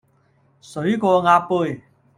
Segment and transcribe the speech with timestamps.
[0.61, 1.83] 水過鴨背